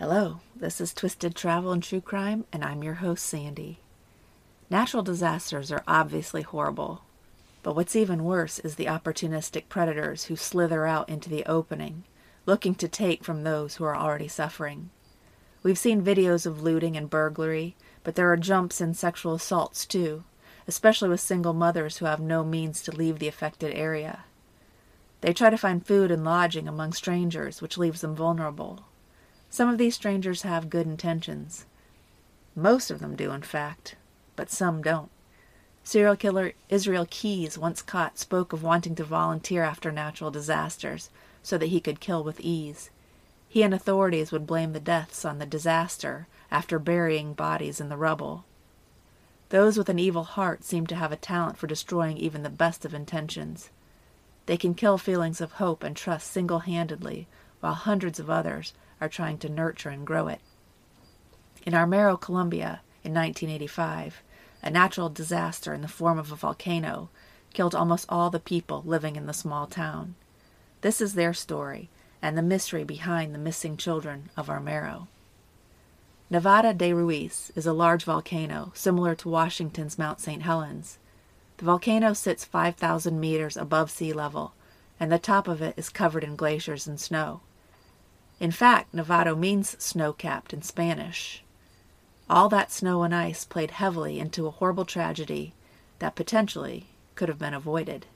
[0.00, 3.78] Hello, this is Twisted Travel and True Crime, and I'm your host, Sandy.
[4.68, 7.02] Natural disasters are obviously horrible,
[7.62, 12.02] but what's even worse is the opportunistic predators who slither out into the opening,
[12.44, 14.90] looking to take from those who are already suffering.
[15.62, 20.24] We've seen videos of looting and burglary, but there are jumps and sexual assaults too,
[20.66, 24.24] especially with single mothers who have no means to leave the affected area.
[25.20, 28.86] They try to find food and lodging among strangers, which leaves them vulnerable.
[29.54, 31.64] Some of these strangers have good intentions.
[32.56, 33.94] Most of them do, in fact,
[34.34, 35.12] but some don't.
[35.84, 41.08] Serial killer Israel Keyes, once caught, spoke of wanting to volunteer after natural disasters
[41.40, 42.90] so that he could kill with ease.
[43.48, 47.96] He and authorities would blame the deaths on the disaster after burying bodies in the
[47.96, 48.44] rubble.
[49.50, 52.84] Those with an evil heart seem to have a talent for destroying even the best
[52.84, 53.70] of intentions.
[54.46, 57.28] They can kill feelings of hope and trust single handedly,
[57.60, 60.40] while hundreds of others are trying to nurture and grow it.
[61.66, 64.22] In Armero, Colombia, in 1985,
[64.62, 67.10] a natural disaster in the form of a volcano
[67.52, 70.14] killed almost all the people living in the small town.
[70.80, 71.88] This is their story
[72.20, 75.08] and the mystery behind the missing children of Armero.
[76.30, 80.42] Nevado del Ruiz is a large volcano similar to Washington's Mount St.
[80.42, 80.98] Helens.
[81.58, 84.54] The volcano sits 5,000 meters above sea level,
[84.98, 87.42] and the top of it is covered in glaciers and snow.
[88.40, 91.42] In fact, Nevado means snow capped in Spanish.
[92.28, 95.54] All that snow and ice played heavily into a horrible tragedy
[96.00, 98.06] that potentially could have been avoided.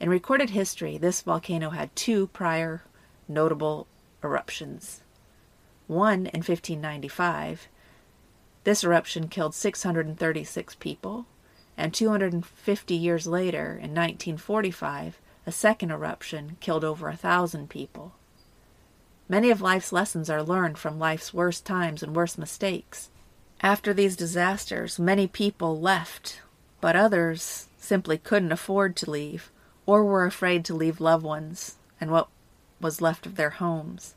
[0.00, 2.82] In recorded history, this volcano had two prior
[3.28, 3.86] notable
[4.22, 5.02] eruptions.
[5.86, 7.68] One in 1595.
[8.64, 11.26] This eruption killed 636 people,
[11.76, 18.12] and 250 years later, in 1945, a second eruption killed over a thousand people.
[19.28, 23.08] Many of life's lessons are learned from life's worst times and worst mistakes.
[23.62, 26.42] After these disasters, many people left,
[26.82, 29.50] but others simply couldn't afford to leave
[29.86, 32.28] or were afraid to leave loved ones and what
[32.80, 34.14] was left of their homes.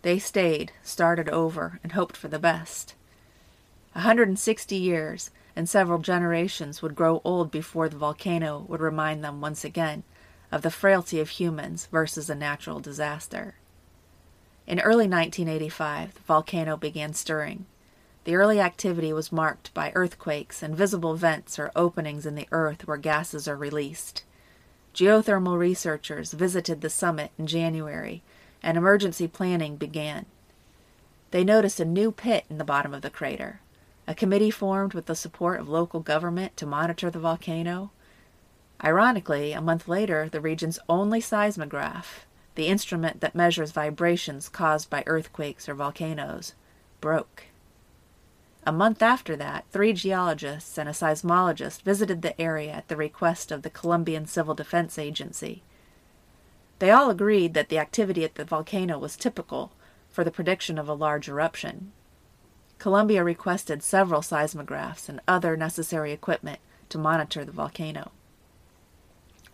[0.00, 2.94] They stayed, started over, and hoped for the best.
[3.94, 8.80] A hundred and sixty years, and several generations would grow old before the volcano would
[8.80, 10.04] remind them once again
[10.50, 13.56] of the frailty of humans versus a natural disaster.
[14.68, 17.64] In early 1985, the volcano began stirring.
[18.24, 22.86] The early activity was marked by earthquakes and visible vents or openings in the earth
[22.86, 24.24] where gases are released.
[24.92, 28.22] Geothermal researchers visited the summit in January,
[28.62, 30.26] and emergency planning began.
[31.30, 33.62] They noticed a new pit in the bottom of the crater.
[34.06, 37.90] A committee formed with the support of local government to monitor the volcano.
[38.84, 42.26] Ironically, a month later, the region's only seismograph,
[42.58, 46.54] the instrument that measures vibrations caused by earthquakes or volcanoes,
[47.00, 47.44] broke.
[48.66, 53.52] A month after that, three geologists and a seismologist visited the area at the request
[53.52, 55.62] of the Colombian Civil Defense Agency.
[56.80, 59.70] They all agreed that the activity at the volcano was typical
[60.10, 61.92] for the prediction of a large eruption.
[62.80, 66.58] Colombia requested several seismographs and other necessary equipment
[66.88, 68.10] to monitor the volcano.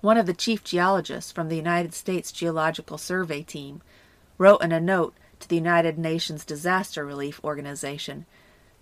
[0.01, 3.81] One of the chief geologists from the United States Geological Survey team
[4.39, 8.27] wrote in a note to the United Nations Disaster Relief Organization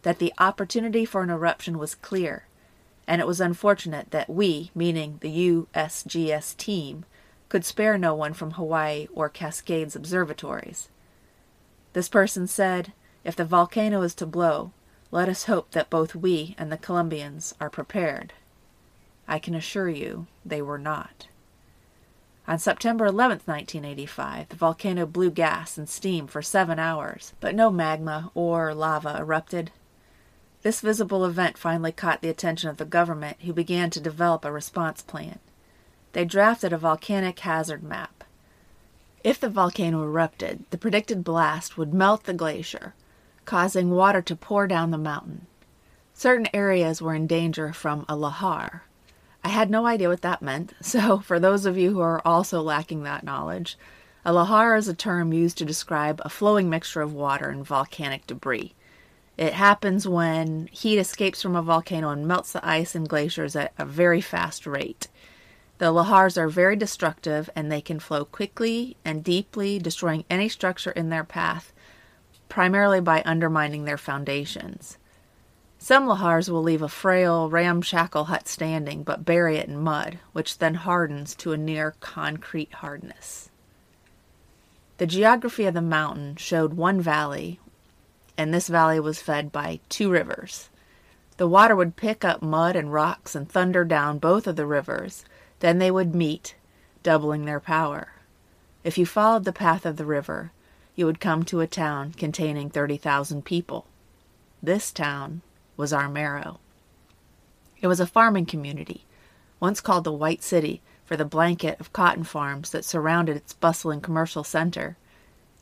[0.02, 2.46] that the opportunity for an eruption was clear,
[3.06, 7.04] and it was unfortunate that we, meaning the USGS team,
[7.48, 10.88] could spare no one from Hawaii or Cascades observatories.
[11.92, 12.92] This person said,
[13.24, 14.72] if the volcano is to blow,
[15.10, 18.32] let us hope that both we and the Colombians are prepared.
[19.26, 21.28] I can assure you they were not.
[22.48, 27.70] On September 11, 1985, the volcano blew gas and steam for seven hours, but no
[27.70, 29.70] magma or lava erupted.
[30.62, 34.52] This visible event finally caught the attention of the government, who began to develop a
[34.52, 35.38] response plan.
[36.12, 38.24] They drafted a volcanic hazard map.
[39.24, 42.94] If the volcano erupted, the predicted blast would melt the glacier,
[43.44, 45.46] causing water to pour down the mountain.
[46.12, 48.82] Certain areas were in danger from a lahar.
[49.44, 52.62] I had no idea what that meant, so for those of you who are also
[52.62, 53.76] lacking that knowledge,
[54.24, 58.26] a lahar is a term used to describe a flowing mixture of water and volcanic
[58.26, 58.74] debris.
[59.36, 63.72] It happens when heat escapes from a volcano and melts the ice and glaciers at
[63.78, 65.08] a very fast rate.
[65.78, 70.92] The lahars are very destructive and they can flow quickly and deeply, destroying any structure
[70.92, 71.72] in their path
[72.52, 74.98] primarily by undermining their foundations.
[75.82, 80.58] Some lahars will leave a frail, ramshackle hut standing but bury it in mud, which
[80.58, 83.50] then hardens to a near concrete hardness.
[84.98, 87.58] The geography of the mountain showed one valley,
[88.38, 90.70] and this valley was fed by two rivers.
[91.36, 95.24] The water would pick up mud and rocks and thunder down both of the rivers.
[95.58, 96.54] Then they would meet,
[97.02, 98.12] doubling their power.
[98.84, 100.52] If you followed the path of the river,
[100.94, 103.86] you would come to a town containing 30,000 people.
[104.62, 105.42] This town
[105.76, 106.58] was Armero.
[107.80, 109.04] It was a farming community,
[109.60, 114.00] once called the White City for the blanket of cotton farms that surrounded its bustling
[114.00, 114.96] commercial center.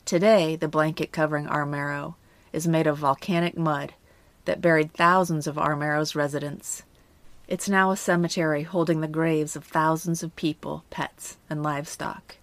[0.05, 2.15] Today, the blanket covering Armero
[2.53, 3.93] is made of volcanic mud
[4.45, 6.83] that buried thousands of Armero's residents.
[7.47, 12.37] It's now a cemetery holding the graves of thousands of people, pets, and livestock.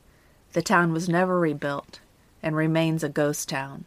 [0.52, 2.00] The town was never rebuilt
[2.42, 3.84] and remains a ghost town.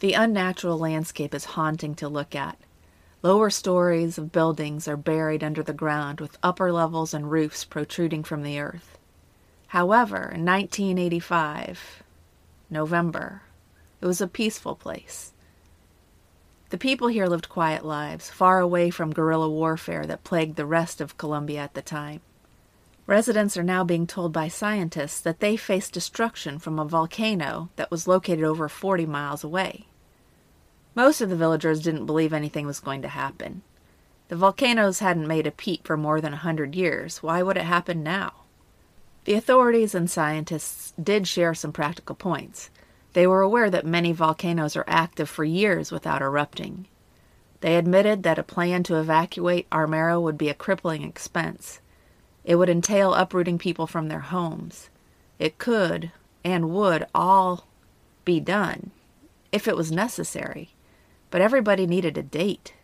[0.00, 2.58] The unnatural landscape is haunting to look at.
[3.24, 8.22] Lower stories of buildings are buried under the ground with upper levels and roofs protruding
[8.22, 8.98] from the earth.
[9.68, 12.02] However, in 1985,
[12.68, 13.40] November,
[14.02, 15.32] it was a peaceful place.
[16.68, 21.00] The people here lived quiet lives, far away from guerrilla warfare that plagued the rest
[21.00, 22.20] of Colombia at the time.
[23.06, 27.90] Residents are now being told by scientists that they faced destruction from a volcano that
[27.90, 29.86] was located over 40 miles away.
[30.94, 33.62] Most of the villagers didn't believe anything was going to happen.
[34.28, 37.22] The volcanoes hadn't made a peep for more than a hundred years.
[37.22, 38.32] Why would it happen now?
[39.24, 42.70] The authorities and scientists did share some practical points.
[43.14, 46.86] They were aware that many volcanoes are active for years without erupting.
[47.60, 51.80] They admitted that a plan to evacuate Armero would be a crippling expense.
[52.44, 54.90] It would entail uprooting people from their homes.
[55.38, 56.12] It could
[56.44, 57.66] and would all
[58.24, 58.90] be done
[59.50, 60.73] if it was necessary.
[61.34, 62.74] But everybody needed a date.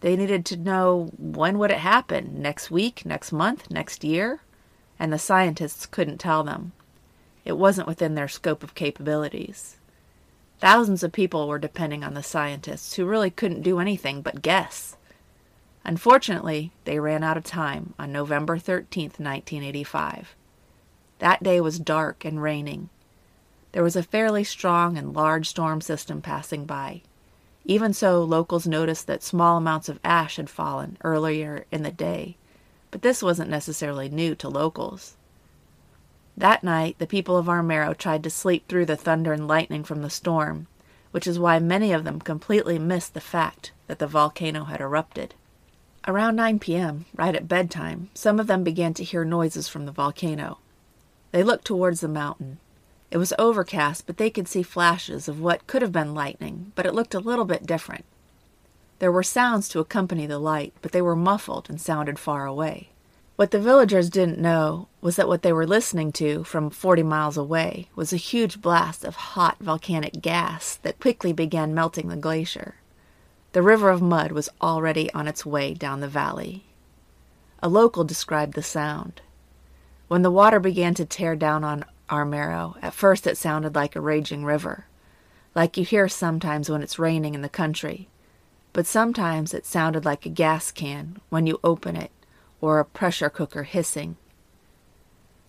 [0.00, 2.42] They needed to know when would it happen?
[2.42, 4.40] Next week, next month, next year?
[4.98, 6.72] And the scientists couldn't tell them.
[7.44, 9.76] It wasn't within their scope of capabilities.
[10.58, 14.96] Thousands of people were depending on the scientists, who really couldn't do anything but guess.
[15.84, 20.34] Unfortunately, they ran out of time on November 13, 1985.
[21.20, 22.88] That day was dark and raining.
[23.70, 27.02] There was a fairly strong and large storm system passing by.
[27.64, 32.36] Even so, locals noticed that small amounts of ash had fallen earlier in the day,
[32.90, 35.16] but this wasn't necessarily new to locals.
[36.36, 40.02] That night, the people of Armero tried to sleep through the thunder and lightning from
[40.02, 40.68] the storm,
[41.10, 45.34] which is why many of them completely missed the fact that the volcano had erupted.
[46.08, 49.92] Around 9 p.m., right at bedtime, some of them began to hear noises from the
[49.92, 50.58] volcano.
[51.30, 52.58] They looked towards the mountain.
[53.10, 56.86] It was overcast, but they could see flashes of what could have been lightning, but
[56.86, 58.04] it looked a little bit different.
[59.00, 62.90] There were sounds to accompany the light, but they were muffled and sounded far away.
[63.36, 67.38] What the villagers didn't know was that what they were listening to from 40 miles
[67.38, 72.74] away was a huge blast of hot volcanic gas that quickly began melting the glacier.
[73.52, 76.66] The river of mud was already on its way down the valley.
[77.62, 79.22] A local described the sound.
[80.08, 82.76] When the water began to tear down on Armero.
[82.82, 84.86] At first it sounded like a raging river,
[85.54, 88.08] like you hear sometimes when it's raining in the country.
[88.72, 92.10] But sometimes it sounded like a gas can when you open it,
[92.60, 94.16] or a pressure cooker hissing.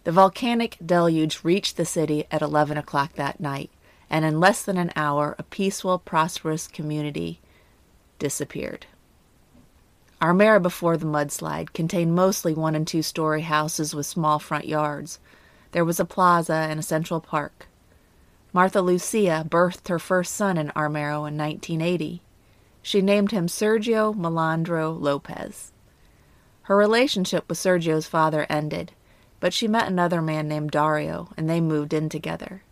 [0.03, 3.69] The volcanic deluge reached the city at 11 o'clock that night,
[4.09, 7.39] and in less than an hour, a peaceful, prosperous community
[8.17, 8.87] disappeared.
[10.21, 15.19] Armero before the mudslide contained mostly one and two story houses with small front yards,
[15.71, 17.67] there was a plaza and a central park.
[18.53, 22.21] Martha Lucia birthed her first son in Armero in 1980.
[22.81, 25.71] She named him Sergio Melandro Lopez.
[26.63, 28.91] Her relationship with Sergio's father ended,
[29.39, 32.63] but she met another man named Dario and they moved in together.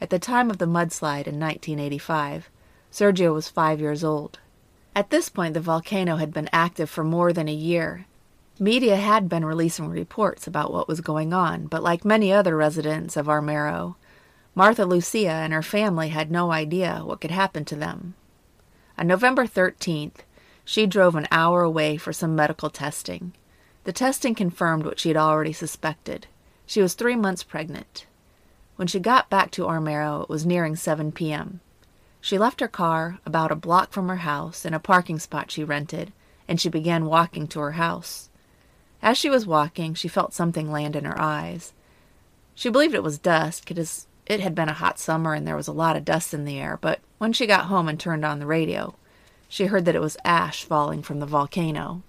[0.00, 2.48] At the time of the mudslide in 1985,
[2.90, 4.38] Sergio was five years old.
[4.96, 8.06] At this point, the volcano had been active for more than a year,
[8.62, 13.16] Media had been releasing reports about what was going on, but like many other residents
[13.16, 13.94] of Armero,
[14.54, 18.12] Martha Lucia and her family had no idea what could happen to them.
[18.98, 20.16] On November 13th,
[20.62, 23.32] she drove an hour away for some medical testing.
[23.84, 26.26] The testing confirmed what she had already suspected.
[26.66, 28.04] She was three months pregnant.
[28.76, 31.60] When she got back to Armero, it was nearing 7 p.m.
[32.20, 35.64] She left her car about a block from her house in a parking spot she
[35.64, 36.12] rented,
[36.46, 38.29] and she began walking to her house.
[39.02, 41.72] As she was walking, she felt something land in her eyes.
[42.54, 45.66] She believed it was dust, because it had been a hot summer and there was
[45.66, 48.38] a lot of dust in the air, but when she got home and turned on
[48.38, 48.94] the radio,
[49.48, 52.02] she heard that it was ash falling from the volcano.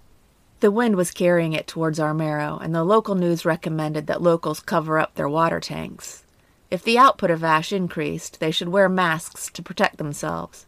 [0.60, 5.00] The wind was carrying it towards Armero, and the local news recommended that locals cover
[5.00, 6.24] up their water tanks.
[6.70, 10.68] If the output of ash increased, they should wear masks to protect themselves.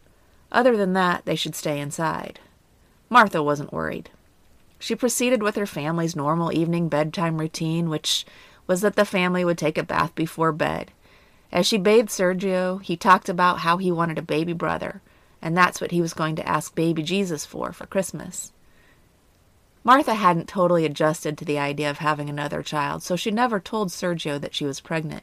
[0.50, 2.40] Other than that, they should stay inside.
[3.08, 4.10] Martha wasn't worried.
[4.78, 8.26] She proceeded with her family's normal evening bedtime routine, which
[8.66, 10.90] was that the family would take a bath before bed.
[11.52, 15.02] As she bathed Sergio, he talked about how he wanted a baby brother,
[15.40, 18.52] and that's what he was going to ask baby Jesus for for Christmas.
[19.84, 23.90] Martha hadn't totally adjusted to the idea of having another child, so she never told
[23.90, 25.22] Sergio that she was pregnant.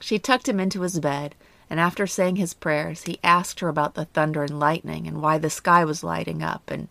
[0.00, 1.34] She tucked him into his bed,
[1.68, 5.36] and after saying his prayers, he asked her about the thunder and lightning and why
[5.36, 6.88] the sky was lighting up and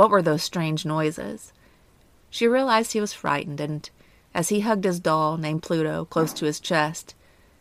[0.00, 1.52] what were those strange noises.
[2.30, 3.90] She realized he was frightened, and
[4.32, 7.14] as he hugged his doll, named Pluto, close to his chest,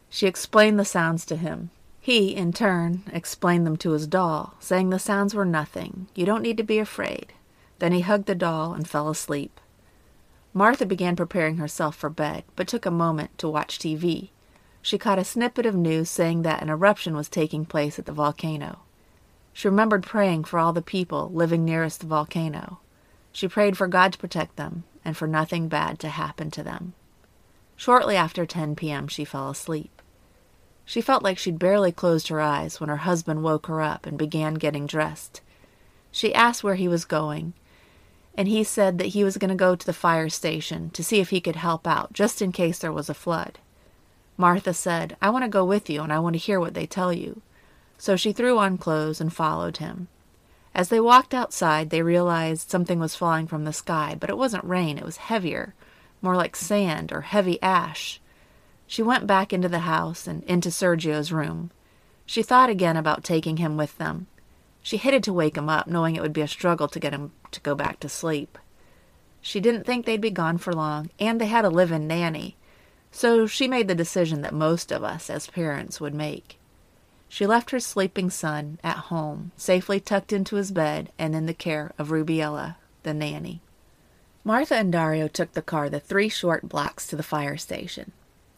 [0.10, 1.70] she explained the sounds to him.
[2.00, 6.08] He, in turn, explained them to his doll, saying the sounds were nothing.
[6.16, 7.34] You don't need to be afraid.
[7.80, 9.60] Then he hugged the doll and fell asleep.
[10.54, 14.30] Martha began preparing herself for bed, but took a moment to watch TV.
[14.82, 18.14] She caught a snippet of news saying that an eruption was taking place at the
[18.14, 18.80] volcano.
[19.54, 22.80] She remembered praying for all the people living nearest the volcano.
[23.32, 26.94] She prayed for God to protect them and for nothing bad to happen to them.
[27.76, 30.02] Shortly after 10 p.m., she fell asleep.
[30.86, 34.18] She felt like she'd barely closed her eyes when her husband woke her up and
[34.18, 35.42] began getting dressed.
[36.12, 37.54] She asked where he was going,
[38.36, 41.20] and he said that he was going to go to the fire station to see
[41.20, 43.60] if he could help out, just in case there was a flood.
[44.36, 46.86] Martha said, I want to go with you and I want to hear what they
[46.86, 47.42] tell you.
[48.00, 50.08] So she threw on clothes and followed him.
[50.74, 54.64] As they walked outside, they realized something was falling from the sky, but it wasn't
[54.64, 55.76] rain, it was heavier,
[56.22, 58.22] more like sand or heavy ash.
[58.88, 61.72] She went back into the house and into Sergio's room.
[62.26, 64.28] She thought again about taking him with them.
[64.82, 67.34] She hated to wake him up, knowing it would be a struggle to get him
[67.52, 68.58] to go back to sleep.
[69.42, 72.56] She didn't think they'd be gone for long, and they had a live in nanny,
[73.12, 76.59] so she made the decision that most of us as parents would make.
[77.30, 81.54] She left her sleeping son at home, safely tucked into his bed and in the
[81.54, 83.62] care of Rubiella, the nanny.
[84.44, 88.12] Martha and Dario took the car the three short blocks to the fire station.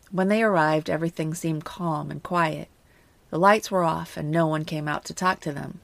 [0.10, 2.70] When they arrived, everything seemed calm and quiet.
[3.30, 5.82] The lights were off and no one came out to talk to them.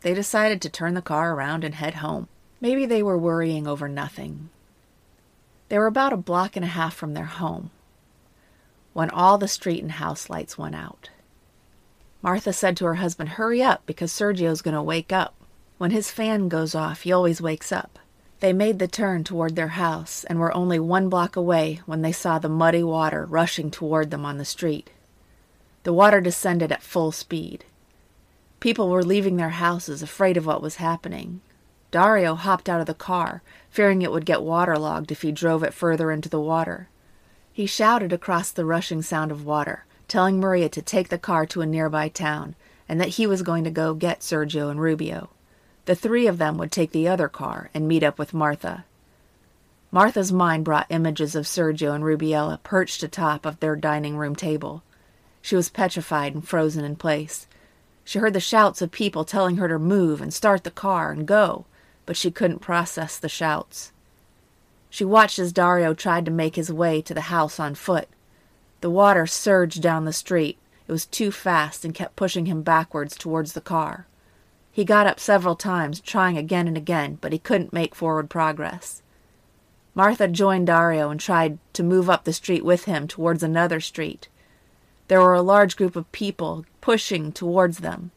[0.00, 2.28] They decided to turn the car around and head home.
[2.60, 4.48] Maybe they were worrying over nothing.
[5.68, 7.70] They were about a block and a half from their home
[8.92, 11.10] when all the street and house lights went out.
[12.22, 15.34] Martha said to her husband, Hurry up, because Sergio's going to wake up.
[15.78, 17.98] When his fan goes off, he always wakes up.
[18.40, 22.12] They made the turn toward their house and were only one block away when they
[22.12, 24.90] saw the muddy water rushing toward them on the street.
[25.84, 27.64] The water descended at full speed.
[28.60, 31.40] People were leaving their houses afraid of what was happening.
[31.90, 35.74] Dario hopped out of the car, fearing it would get waterlogged if he drove it
[35.74, 36.88] further into the water.
[37.52, 41.62] He shouted across the rushing sound of water, telling Maria to take the car to
[41.62, 42.54] a nearby town
[42.88, 45.30] and that he was going to go get Sergio and Rubio.
[45.86, 48.84] The three of them would take the other car and meet up with Martha.
[49.92, 54.82] Martha's mind brought images of Sergio and Rubiella perched atop of their dining room table.
[55.40, 57.46] She was petrified and frozen in place.
[58.04, 61.26] She heard the shouts of people telling her to move and start the car and
[61.26, 61.64] go,
[62.04, 63.92] but she couldn't process the shouts.
[64.90, 68.08] She watched as Dario tried to make his way to the house on foot.
[68.80, 70.58] The water surged down the street.
[70.88, 74.06] It was too fast and kept pushing him backwards towards the car.
[74.72, 79.02] He got up several times, trying again and again, but he couldn't make forward progress.
[79.94, 84.28] Martha joined Dario and tried to move up the street with him towards another street.
[85.08, 88.12] There were a large group of people pushing towards them.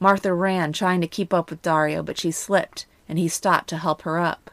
[0.00, 3.76] Martha ran, trying to keep up with Dario, but she slipped, and he stopped to
[3.76, 4.50] help her up.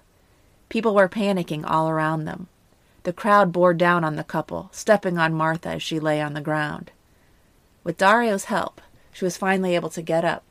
[0.70, 2.48] People were panicking all around them.
[3.04, 6.42] The crowd bore down on the couple, stepping on Martha as she lay on the
[6.42, 6.92] ground.
[7.84, 8.80] With Dario's help,
[9.12, 10.44] she was finally able to get up,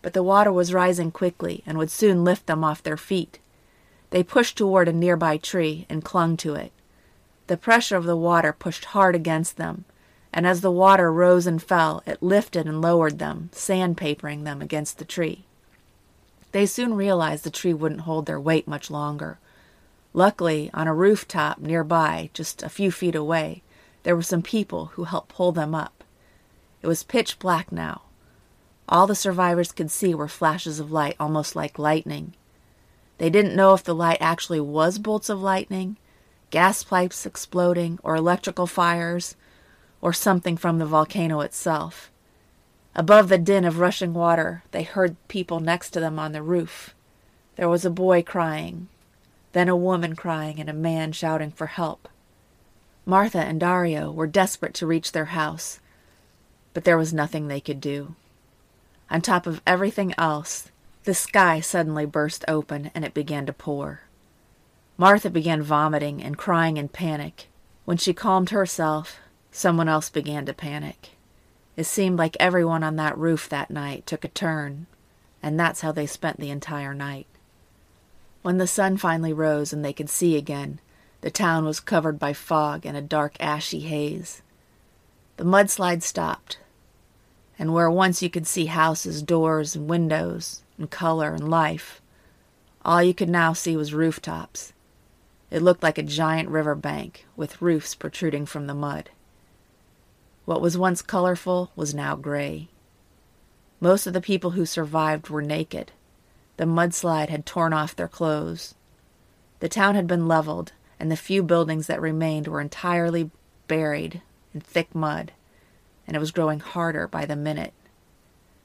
[0.00, 3.38] but the water was rising quickly and would soon lift them off their feet.
[4.10, 6.72] They pushed toward a nearby tree and clung to it.
[7.46, 9.84] The pressure of the water pushed hard against them,
[10.32, 14.98] and as the water rose and fell, it lifted and lowered them, sandpapering them against
[14.98, 15.44] the tree.
[16.52, 19.38] They soon realized the tree wouldn't hold their weight much longer,
[20.18, 23.62] Luckily, on a rooftop nearby, just a few feet away,
[24.02, 26.02] there were some people who helped pull them up.
[26.82, 28.02] It was pitch black now.
[28.88, 32.34] All the survivors could see were flashes of light, almost like lightning.
[33.18, 35.98] They didn't know if the light actually was bolts of lightning,
[36.50, 39.36] gas pipes exploding, or electrical fires,
[40.00, 42.10] or something from the volcano itself.
[42.96, 46.92] Above the din of rushing water, they heard people next to them on the roof.
[47.54, 48.88] There was a boy crying,
[49.52, 52.08] then a woman crying and a man shouting for help.
[53.06, 55.80] Martha and Dario were desperate to reach their house,
[56.74, 58.14] but there was nothing they could do.
[59.10, 60.70] On top of everything else,
[61.04, 64.02] the sky suddenly burst open and it began to pour.
[64.98, 67.46] Martha began vomiting and crying in panic.
[67.84, 69.18] When she calmed herself,
[69.50, 71.10] someone else began to panic.
[71.76, 74.86] It seemed like everyone on that roof that night took a turn,
[75.42, 77.28] and that's how they spent the entire night.
[78.48, 80.80] When the sun finally rose and they could see again,
[81.20, 84.40] the town was covered by fog and a dark ashy haze.
[85.36, 86.56] The mudslide stopped,
[87.58, 92.00] and where once you could see houses, doors, and windows, and color and life,
[92.86, 94.72] all you could now see was rooftops.
[95.50, 99.10] It looked like a giant river bank with roofs protruding from the mud.
[100.46, 102.68] What was once colorful was now gray.
[103.78, 105.92] Most of the people who survived were naked.
[106.58, 108.74] The mudslide had torn off their clothes.
[109.60, 113.30] The town had been leveled, and the few buildings that remained were entirely
[113.68, 114.22] buried
[114.52, 115.32] in thick mud,
[116.06, 117.72] and it was growing harder by the minute.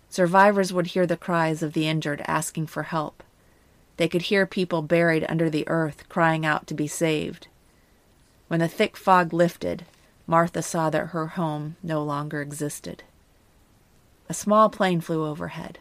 [0.09, 3.21] Survivors would hear the cries of the injured asking for help.
[3.97, 7.47] They could hear people buried under the earth crying out to be saved.
[8.47, 9.85] When the thick fog lifted,
[10.25, 13.03] Martha saw that her home no longer existed.
[14.29, 15.77] A small plane flew overhead.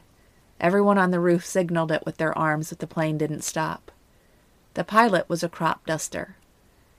[0.63, 3.91] Everyone on the roof signaled it with their arms, but the plane didn't stop.
[4.75, 6.37] The pilot was a crop duster.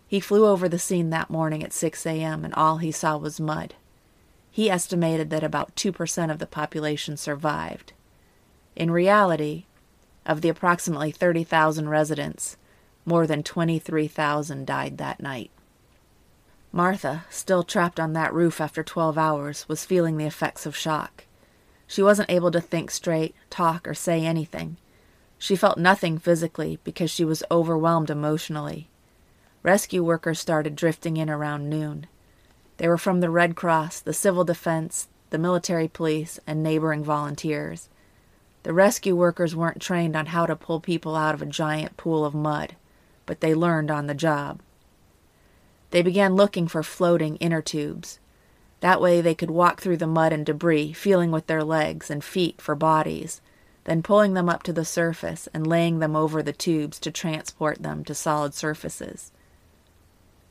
[0.05, 3.39] He flew over the scene that morning at 6 a.m., and all he saw was
[3.39, 3.73] mud.
[4.51, 7.93] He estimated that about 2% of the population survived.
[8.75, 9.65] In reality,
[10.25, 12.57] of the approximately 30,000 residents,
[13.05, 15.51] more than 23,000 died that night.
[16.71, 21.22] Martha, still trapped on that roof after 12 hours, was feeling the effects of shock.
[21.93, 24.77] She wasn't able to think straight, talk, or say anything.
[25.37, 28.89] She felt nothing physically because she was overwhelmed emotionally.
[29.61, 32.07] Rescue workers started drifting in around noon.
[32.77, 37.89] They were from the Red Cross, the Civil Defense, the military police, and neighboring volunteers.
[38.63, 42.25] The rescue workers weren't trained on how to pull people out of a giant pool
[42.25, 42.75] of mud,
[43.27, 44.61] but they learned on the job.
[45.91, 48.17] They began looking for floating inner tubes.
[48.83, 52.21] That way they could walk through the mud and debris, feeling with their legs and
[52.21, 53.39] feet for bodies,
[53.85, 57.81] then pulling them up to the surface and laying them over the tubes to transport
[57.81, 59.31] them to solid surfaces.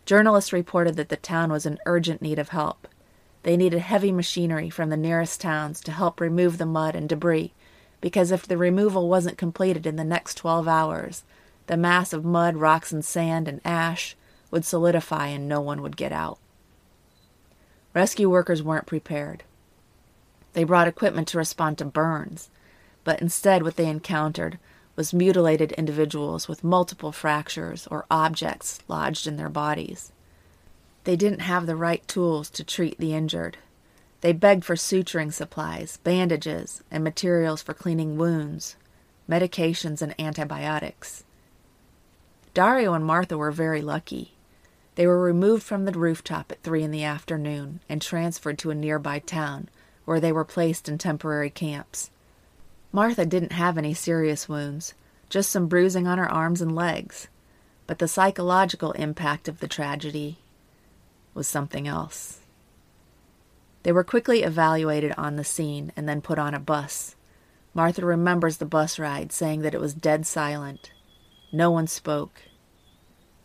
[0.07, 2.88] Journalists reported that the town was in urgent need of help.
[3.42, 7.53] They needed heavy machinery from the nearest towns to help remove the mud and debris,
[8.01, 11.25] because if the removal wasn't completed in the next 12 hours,
[11.66, 14.16] the mass of mud, rocks, and sand and ash
[14.51, 16.38] would solidify and no one would get out.
[17.94, 19.44] Rescue workers weren't prepared.
[20.55, 22.50] They brought equipment to respond to burns,
[23.05, 24.59] but instead, what they encountered
[24.96, 30.12] was mutilated individuals with multiple fractures or objects lodged in their bodies.
[31.05, 33.57] They didn't have the right tools to treat the injured.
[34.20, 38.76] They begged for suturing supplies, bandages, and materials for cleaning wounds,
[39.28, 41.24] medications, and antibiotics.
[42.55, 44.35] Dario and Martha were very lucky.
[44.94, 48.74] They were removed from the rooftop at three in the afternoon and transferred to a
[48.74, 49.68] nearby town,
[50.05, 52.11] where they were placed in temporary camps.
[52.92, 54.92] Martha didn't have any serious wounds,
[55.31, 57.28] just some bruising on her arms and legs.
[57.87, 60.38] But the psychological impact of the tragedy
[61.33, 62.40] was something else.
[63.83, 67.16] They were quickly evaluated on the scene and then put on a bus.
[67.74, 70.92] Martha remembers the bus ride, saying that it was dead silent.
[71.50, 72.42] No one spoke.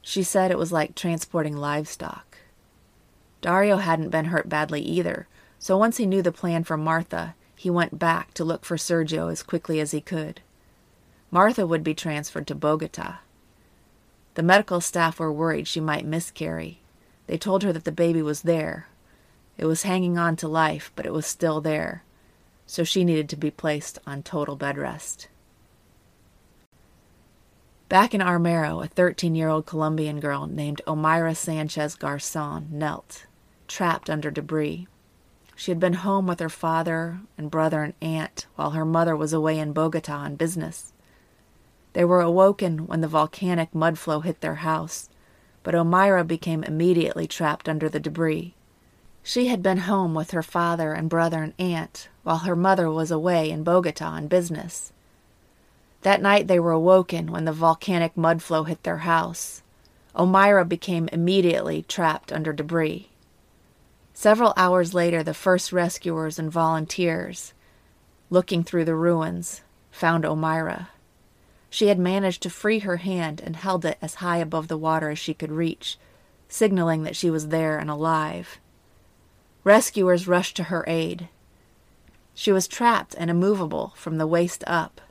[0.07, 2.37] She said it was like transporting livestock.
[3.41, 5.27] Dario hadn't been hurt badly either,
[5.59, 9.29] so once he knew the plan for Martha, he went back to look for Sergio
[9.29, 10.39] as quickly as he could.
[11.29, 13.17] Martha would be transferred to Bogota.
[14.35, 16.79] The medical staff were worried she might miscarry.
[17.25, 18.87] They told her that the baby was there.
[19.57, 22.03] It was hanging on to life, but it was still there,
[22.65, 25.27] so she needed to be placed on total bed rest.
[27.89, 33.27] Back in Armero, a 13 year old Colombian girl named Omaira Sanchez Garzon knelt,
[33.69, 34.89] trapped under debris.
[35.55, 39.31] She had been home with her father and brother and aunt while her mother was
[39.31, 40.91] away in Bogota on business.
[41.93, 45.09] They were awoken when the volcanic mud flow hit their house,
[45.63, 48.53] but Omaira became immediately trapped under the debris.
[49.23, 53.11] She had been home with her father and brother and aunt while her mother was
[53.11, 54.91] away in Bogota on business.
[56.07, 59.61] That night they were awoken when the volcanic mud flow hit their house.
[60.15, 63.09] Omaira became immediately trapped under debris.
[64.13, 67.51] Several hours later, the first rescuers and volunteers,
[68.29, 70.87] looking through the ruins, found Omaira.
[71.69, 75.09] She had managed to free her hand and held it as high above the water
[75.09, 75.97] as she could reach,
[76.47, 78.59] signaling that she was there and alive.
[79.65, 81.27] Rescuers rushed to her aid.
[82.33, 85.01] She was trapped and immovable from the waist up,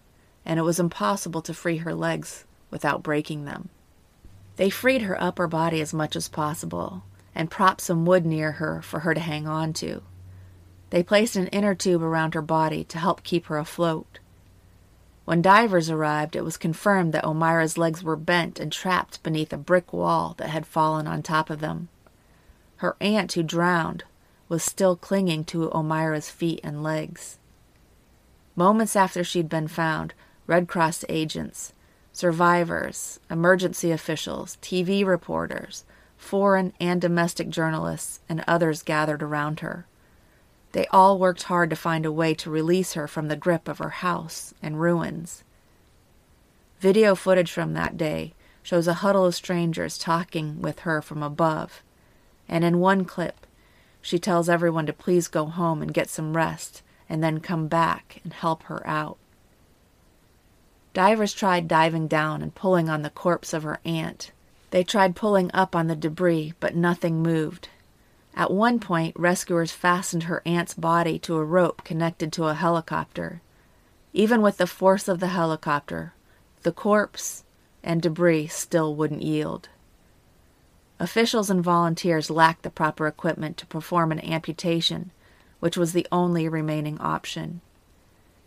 [0.47, 3.69] and it was impossible to free her legs without breaking them.
[4.57, 7.03] They freed her upper body as much as possible
[7.35, 10.03] and propped some wood near her for her to hang on to.
[10.91, 14.21] They placed an inner tube around her body to help keep her afloat.
[15.27, 19.59] When divers arrived, it was confirmed that Omira's legs were bent and trapped beneath a
[19.59, 21.89] brick wall that had fallen on top of them.
[22.77, 24.05] Her aunt, who drowned,
[24.49, 27.39] was still clinging to Omira's feet and legs.
[28.55, 30.15] Moments after she'd been found,
[30.47, 31.73] Red Cross agents,
[32.13, 35.85] survivors, emergency officials, TV reporters,
[36.17, 39.87] foreign and domestic journalists, and others gathered around her.
[40.73, 43.79] They all worked hard to find a way to release her from the grip of
[43.79, 45.43] her house and ruins.
[46.81, 51.83] Video footage from that day shows a huddle of strangers talking with her from above,
[52.49, 53.47] and in one clip,
[54.01, 58.21] she tells everyone to please go home and get some rest and then come back
[58.23, 59.19] and help her out.
[60.97, 64.33] Divers tried diving down and pulling on the corpse of her aunt.
[64.71, 67.69] They tried pulling up on the debris, but nothing moved.
[68.35, 73.43] At one point, rescuers fastened her aunt's body to a rope connected to a helicopter.
[74.15, 76.15] Even with the force of the helicopter,
[76.63, 77.45] the corpse
[77.83, 79.69] and debris still wouldn't yield.
[80.99, 85.11] Officials and volunteers lacked the proper equipment to perform an amputation,
[85.61, 87.61] which was the only remaining option.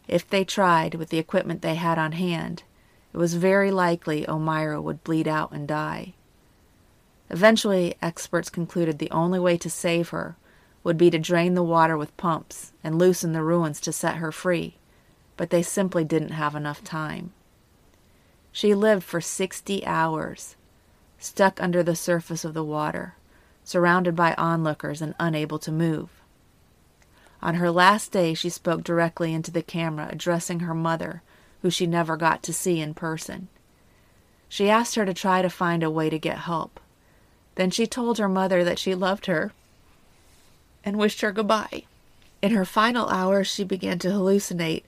[0.10, 2.64] If they tried with the equipment they had on hand,
[3.14, 6.16] it was very likely Omira would bleed out and die.
[7.30, 10.36] Eventually, experts concluded the only way to save her
[10.84, 14.32] would be to drain the water with pumps and loosen the ruins to set her
[14.32, 14.78] free,
[15.38, 17.32] but they simply didn't have enough time.
[18.52, 20.56] She lived for 60 hours,
[21.20, 23.14] stuck under the surface of the water,
[23.64, 26.19] surrounded by onlookers and unable to move.
[27.42, 31.22] On her last day, she spoke directly into the camera, addressing her mother,
[31.62, 33.48] who she never got to see in person.
[34.48, 36.80] She asked her to try to find a way to get help
[37.60, 39.52] then she told her mother that she loved her
[40.86, 41.84] and wished her goodbye.
[42.42, 44.84] In her final hours, she began to hallucinate,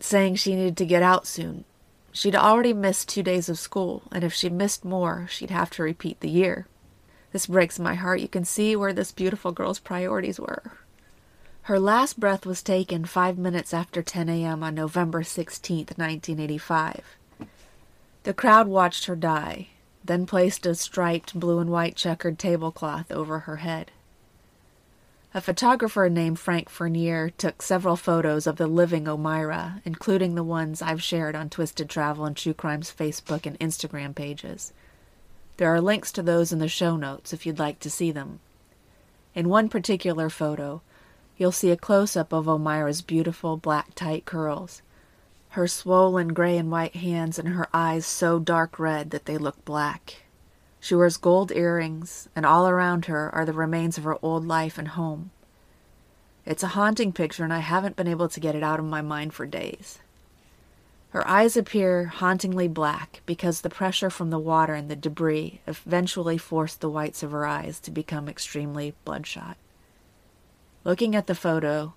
[0.00, 1.62] saying she needed to get out soon.
[2.10, 5.84] She'd already missed two days of school, and if she missed more, she'd have to
[5.84, 6.66] repeat the year.
[7.30, 8.18] This breaks my heart.
[8.18, 10.72] You can see where this beautiful girl's priorities were.
[11.68, 14.62] Her last breath was taken five minutes after 10 a.m.
[14.62, 17.18] on November 16, 1985.
[18.22, 19.68] The crowd watched her die,
[20.02, 23.90] then placed a striped blue and white checkered tablecloth over her head.
[25.34, 30.80] A photographer named Frank Fournier took several photos of the living Omira, including the ones
[30.80, 34.72] I've shared on Twisted Travel and True Crime's Facebook and Instagram pages.
[35.58, 38.40] There are links to those in the show notes if you'd like to see them.
[39.34, 40.80] In one particular photo,
[41.38, 44.82] you'll see a close up of Omira's beautiful black tight curls
[45.50, 49.64] her swollen gray and white hands and her eyes so dark red that they look
[49.64, 50.22] black.
[50.80, 54.78] She wears gold earrings, and all around her are the remains of her old life
[54.78, 55.30] and home.
[56.46, 59.02] It's a haunting picture, and I haven't been able to get it out of my
[59.02, 59.98] mind for days.
[61.10, 66.38] Her eyes appear hauntingly black because the pressure from the water and the debris eventually
[66.38, 69.56] forced the whites of her eyes to become extremely bloodshot.
[70.88, 71.92] Looking at the photo,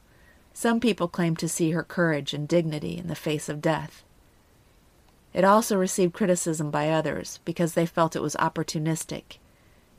[0.54, 4.04] some people claim to see her courage and dignity in the face of death.
[5.34, 9.38] It also received criticism by others because they felt it was opportunistic,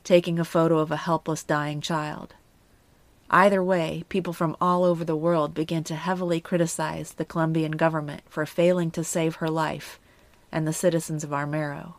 [0.03, 2.35] taking a photo of a helpless dying child.
[3.31, 8.21] Either way, people from all over the world began to heavily criticize the Colombian government
[8.29, 9.99] for failing to save her life
[10.51, 11.95] and the citizens of Armero.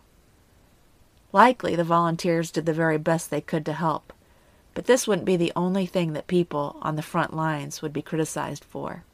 [1.32, 4.12] Likely, the volunteers did the very best they could to help,
[4.74, 8.02] but this wouldn't be the only thing that people on the front lines would be
[8.02, 9.04] criticized for.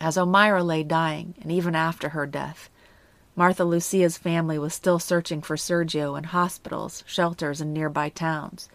[0.00, 2.70] As Omira lay dying, and even after her death,
[3.34, 8.68] Martha Lucia's family was still searching for Sergio in hospitals, shelters, and nearby towns.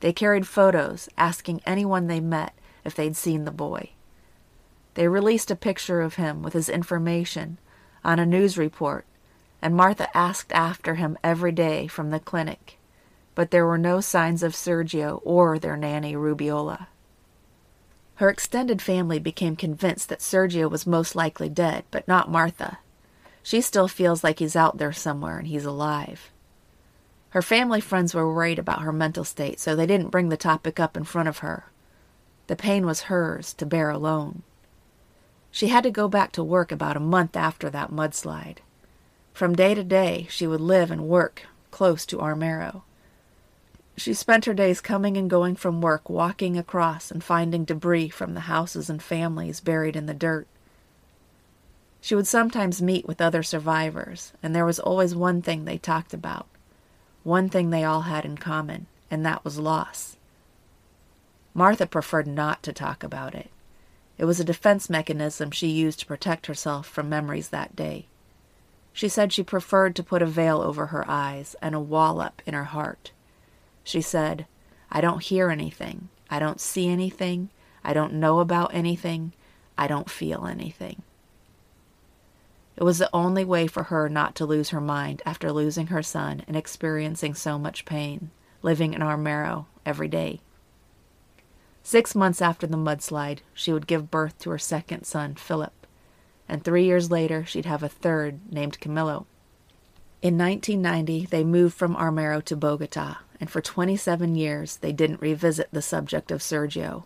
[0.00, 2.54] They carried photos asking anyone they met
[2.84, 3.90] if they'd seen the boy.
[4.94, 7.58] They released a picture of him with his information
[8.02, 9.04] on a news report,
[9.60, 12.78] and Martha asked after him every day from the clinic
[13.34, 16.86] but there were no signs of Sergio or their nanny Rubiella.
[18.16, 22.78] Her extended family became convinced that Sergio was most likely dead, but not Martha.
[23.42, 26.30] She still feels like he's out there somewhere and he's alive.
[27.30, 30.78] Her family friends were worried about her mental state, so they didn't bring the topic
[30.78, 31.70] up in front of her.
[32.48, 34.42] The pain was hers to bear alone.
[35.50, 38.58] She had to go back to work about a month after that mudslide.
[39.32, 42.82] From day to day, she would live and work close to Armero
[44.00, 48.32] She spent her days coming and going from work, walking across and finding debris from
[48.32, 50.46] the houses and families buried in the dirt.
[52.00, 56.14] She would sometimes meet with other survivors, and there was always one thing they talked
[56.14, 56.46] about,
[57.24, 60.16] one thing they all had in common, and that was loss.
[61.52, 63.50] Martha preferred not to talk about it.
[64.16, 68.06] It was a defense mechanism she used to protect herself from memories that day.
[68.94, 72.40] She said she preferred to put a veil over her eyes and a wall up
[72.46, 73.12] in her heart.
[73.90, 74.46] She said,
[74.88, 76.10] I don't hear anything.
[76.30, 77.50] I don't see anything.
[77.82, 79.32] I don't know about anything.
[79.76, 81.02] I don't feel anything.
[82.76, 86.04] It was the only way for her not to lose her mind after losing her
[86.04, 88.30] son and experiencing so much pain,
[88.62, 90.40] living in Armero every day.
[91.82, 95.84] Six months after the mudslide, she would give birth to her second son, Philip,
[96.48, 99.26] and three years later she'd have a third named Camilo.
[100.22, 105.68] In 1990, they moved from Armero to Bogota, and for 27 years they didn't revisit
[105.72, 107.04] the subject of Sergio.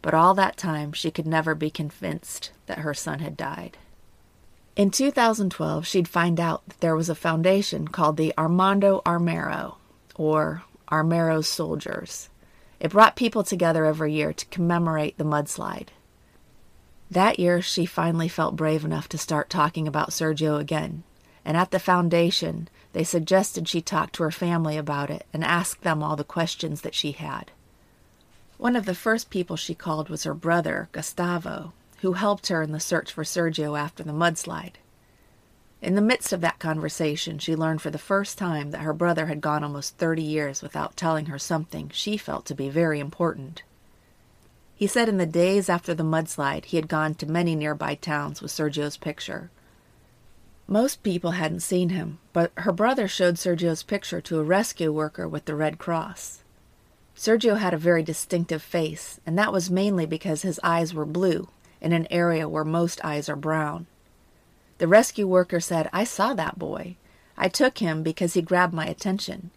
[0.00, 3.76] But all that time, she could never be convinced that her son had died.
[4.76, 9.74] In 2012, she'd find out that there was a foundation called the Armando Armero,
[10.14, 12.28] or Armero's Soldiers.
[12.78, 15.88] It brought people together every year to commemorate the mudslide.
[17.10, 21.02] That year, she finally felt brave enough to start talking about Sergio again.
[21.44, 25.80] And at the foundation, they suggested she talk to her family about it and ask
[25.80, 27.50] them all the questions that she had.
[28.56, 32.72] One of the first people she called was her brother, Gustavo, who helped her in
[32.72, 34.74] the search for Sergio after the mudslide.
[35.80, 39.26] In the midst of that conversation, she learned for the first time that her brother
[39.26, 43.62] had gone almost 30 years without telling her something she felt to be very important.
[44.74, 48.42] He said in the days after the mudslide, he had gone to many nearby towns
[48.42, 49.50] with Sergio's picture.
[50.70, 55.26] Most people hadn't seen him, but her brother showed Sergio's picture to a rescue worker
[55.26, 56.42] with the Red Cross.
[57.16, 61.48] Sergio had a very distinctive face, and that was mainly because his eyes were blue,
[61.80, 63.86] in an area where most eyes are brown.
[64.76, 66.96] The rescue worker said, I saw that boy.
[67.34, 69.50] I took him because he grabbed my attention.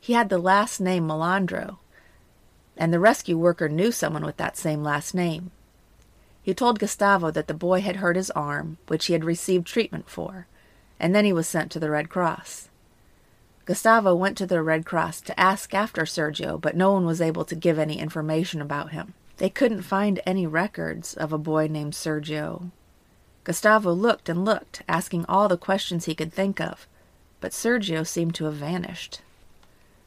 [0.00, 1.78] He had the last name Melandro,
[2.76, 5.52] and the rescue worker knew someone with that same last name.
[6.42, 10.08] He told Gustavo that the boy had hurt his arm, which he had received treatment
[10.08, 10.46] for,
[10.98, 12.68] and then he was sent to the Red Cross.
[13.66, 17.44] Gustavo went to the Red Cross to ask after Sergio, but no one was able
[17.44, 19.14] to give any information about him.
[19.36, 22.70] They couldn't find any records of a boy named Sergio.
[23.44, 26.86] Gustavo looked and looked, asking all the questions he could think of,
[27.40, 29.20] but Sergio seemed to have vanished.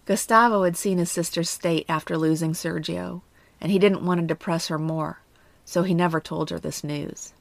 [0.06, 3.22] Gustavo had seen his sister's state after losing Sergio,
[3.62, 5.20] and he didn't want to depress her more,
[5.66, 7.34] so he never told her this news.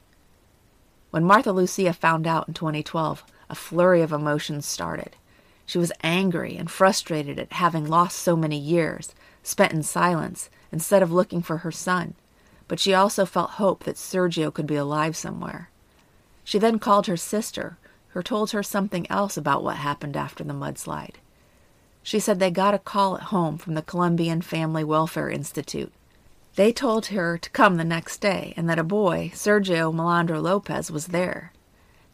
[1.10, 5.16] When Martha Lucia found out in 2012, a flurry of emotions started.
[5.66, 11.02] She was angry and frustrated at having lost so many years, spent in silence, instead
[11.02, 12.14] of looking for her son,
[12.66, 15.68] but she also felt hope that Sergio could be alive somewhere.
[16.44, 17.76] She then called her sister,
[18.08, 21.16] who told her something else about what happened after the mudslide.
[22.02, 25.92] She said they got a call at home from the Colombian Family Welfare Institute.
[26.54, 30.90] They told her to come the next day and that a boy, Sergio Melandro Lopez,
[30.90, 31.52] was there.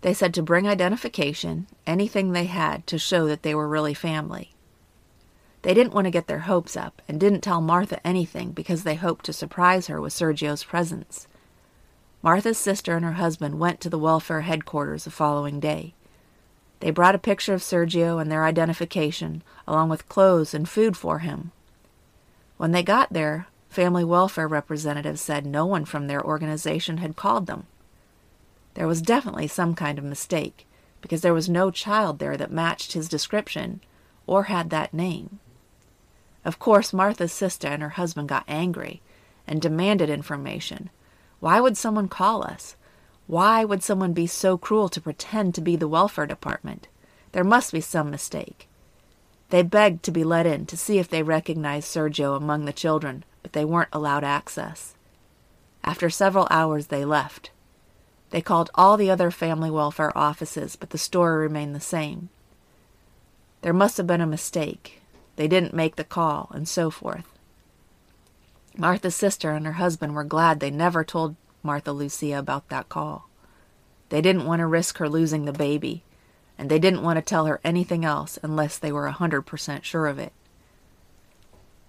[0.02, 4.52] They said to bring identification, anything they had to show that they were really family.
[5.62, 8.94] They didn't want to get their hopes up and didn't tell Martha anything because they
[8.94, 11.26] hoped to surprise her with Sergio's presence.
[12.22, 15.94] Martha's sister and her husband went to the welfare headquarters the following day.
[16.78, 21.20] They brought a picture of Sergio and their identification, along with clothes and food for
[21.20, 21.50] him.
[22.56, 27.46] When they got there, family welfare representatives said no one from their organization had called
[27.46, 27.66] them.
[28.74, 30.66] There was definitely some kind of mistake,
[31.00, 33.80] because there was no child there that matched his description
[34.26, 35.40] or had that name.
[36.44, 39.02] Of course, Martha's sister and her husband got angry
[39.46, 40.90] and demanded information.
[41.40, 42.76] Why would someone call us?
[43.26, 46.88] Why would someone be so cruel to pretend to be the welfare department?
[47.32, 48.68] There must be some mistake.
[49.50, 53.24] They begged to be let in to see if they recognized Sergio among the children,
[53.48, 54.94] but they weren't allowed access.
[55.82, 57.50] After several hours, they left.
[58.28, 62.28] They called all the other family welfare offices, but the story remained the same.
[63.62, 65.00] There must have been a mistake,
[65.36, 67.24] they didn't make the call, and so forth.
[68.76, 73.30] Martha's sister and her husband were glad they never told Martha Lucia about that call.
[74.10, 76.02] They didn't want to risk her losing the baby,
[76.58, 79.86] and they didn't want to tell her anything else unless they were a hundred percent
[79.86, 80.34] sure of it.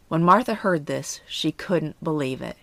[0.09, 2.57] When Martha heard this, she couldn't believe it.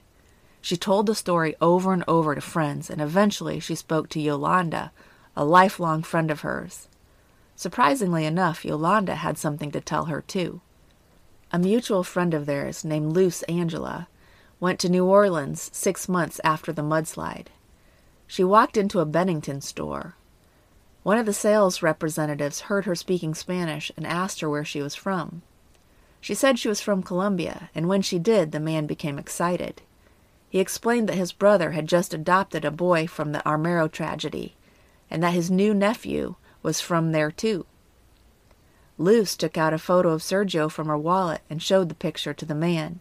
[0.60, 4.90] She told the story over and over to friends, and eventually she spoke to Yolanda,
[5.36, 6.88] a lifelong friend of hers.
[7.54, 10.60] Surprisingly enough, Yolanda had something to tell her, too.
[11.52, 14.08] A mutual friend of theirs, named Luce Angela,
[14.58, 17.46] went to New Orleans six months after the mudslide.
[18.26, 20.16] She walked into a Bennington store.
[21.04, 24.96] One of the sales representatives heard her speaking Spanish and asked her where she was
[24.96, 25.42] from.
[26.26, 29.82] She said she was from Colombia, and when she did, the man became excited.
[30.48, 34.56] He explained that his brother had just adopted a boy from the Armero tragedy,
[35.08, 36.34] and that his new nephew
[36.64, 37.64] was from there too.
[38.98, 42.44] Luce took out a photo of Sergio from her wallet and showed the picture to
[42.44, 42.98] the man.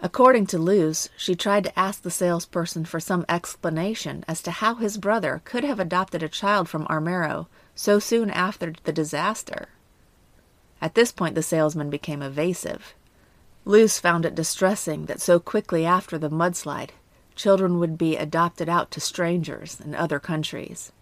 [0.00, 4.74] According to Luce, she tried to ask the salesperson for some explanation as to how
[4.74, 9.68] his brother could have adopted a child from Armero so soon after the disaster.
[10.80, 12.94] At this point, the salesman became evasive.
[13.64, 16.90] Luce found it distressing that so quickly after the mudslide,
[17.34, 20.92] children would be adopted out to strangers in other countries.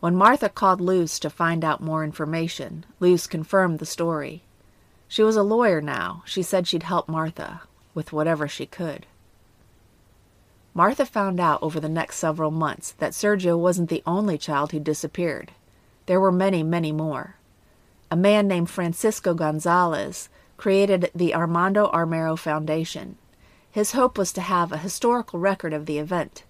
[0.00, 4.42] When Martha called Luce to find out more information, Luce confirmed the story.
[5.08, 6.22] She was a lawyer now.
[6.26, 7.62] She said she'd help Martha
[7.94, 9.06] with whatever she could.
[10.74, 14.80] Martha found out over the next several months that Sergio wasn't the only child who
[14.80, 15.52] disappeared.
[16.06, 17.36] There were many, many more.
[18.14, 23.18] A man named Francisco Gonzalez created the Armando Armero Foundation.
[23.68, 26.44] His hope was to have a historical record of the event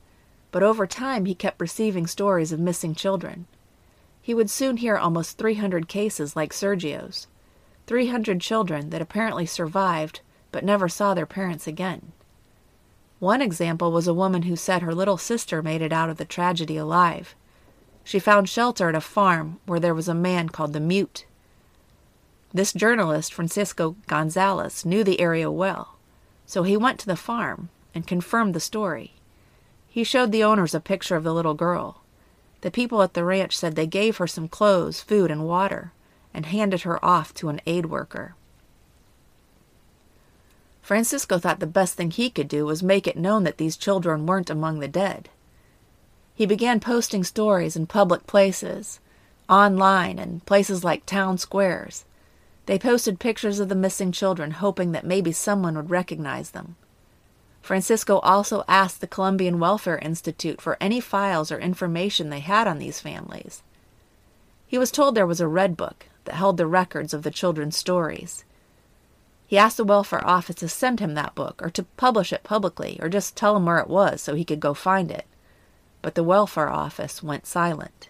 [0.50, 3.46] but over time he kept receiving stories of missing children.
[4.20, 7.28] He would soon hear almost 300 cases like Sergio's
[7.86, 10.20] 300 children that apparently survived
[10.52, 12.12] but never saw their parents again.
[13.20, 16.26] One example was a woman who said her little sister made it out of the
[16.26, 17.34] tragedy alive.
[18.04, 21.24] She found shelter at a farm where there was a man called the Mute.
[22.54, 25.96] This journalist, Francisco Gonzalez, knew the area well,
[26.46, 29.14] so he went to the farm and confirmed the story.
[29.88, 32.02] He showed the owners a picture of the little girl.
[32.60, 35.90] The people at the ranch said they gave her some clothes, food, and water,
[36.32, 38.36] and handed her off to an aid worker.
[40.80, 44.26] Francisco thought the best thing he could do was make it known that these children
[44.26, 45.28] weren't among the dead.
[46.36, 49.00] He began posting stories in public places,
[49.48, 52.04] online, and places like town squares.
[52.66, 56.76] They posted pictures of the missing children, hoping that maybe someone would recognize them.
[57.60, 62.78] Francisco also asked the Colombian Welfare Institute for any files or information they had on
[62.78, 63.62] these families.
[64.66, 67.76] He was told there was a red book that held the records of the children's
[67.76, 68.44] stories.
[69.46, 72.98] He asked the welfare office to send him that book or to publish it publicly
[73.00, 75.26] or just tell him where it was so he could go find it.
[76.00, 78.08] But the welfare office went silent.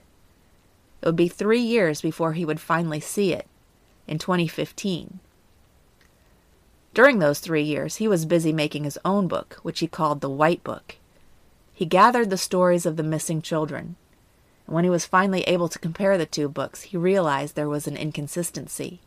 [1.03, 3.47] It would be three years before he would finally see it
[4.07, 5.21] in 2015.
[6.95, 10.31] During those three years, he was busy making his own book, which he called the
[10.31, 10.97] White Book.
[11.73, 13.97] He gathered the stories of the missing children.
[14.67, 17.89] And when he was finally able to compare the two books, he realized there was
[17.89, 19.01] an inconsistency.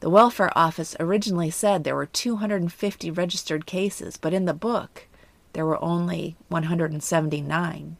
[0.00, 5.06] The welfare office originally said there were 250 registered cases, but in the book,
[5.52, 7.96] there were only 179.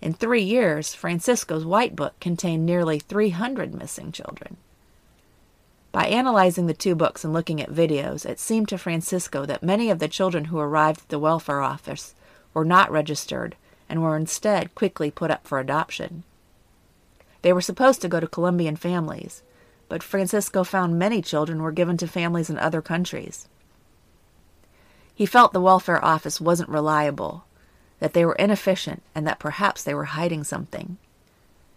[0.00, 4.56] In three years, Francisco's White Book contained nearly 300 missing children.
[5.94, 9.90] By analyzing the two books and looking at videos, it seemed to Francisco that many
[9.90, 12.16] of the children who arrived at the welfare office
[12.52, 13.54] were not registered
[13.88, 16.24] and were instead quickly put up for adoption.
[17.42, 19.44] They were supposed to go to Colombian families,
[19.88, 23.46] but Francisco found many children were given to families in other countries.
[25.14, 27.44] He felt the welfare office wasn't reliable,
[28.00, 30.96] that they were inefficient, and that perhaps they were hiding something.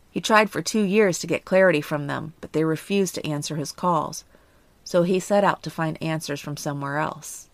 [0.10, 3.56] He tried for two years to get clarity from them, but they refused to answer
[3.56, 4.24] his calls,
[4.84, 7.50] so he set out to find answers from somewhere else.